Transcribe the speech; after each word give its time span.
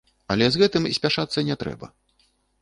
Але 0.35 0.45
з 0.55 0.61
гэтым 0.61 0.87
спяшацца 0.99 1.45
не 1.51 1.59
трэба. 1.65 1.91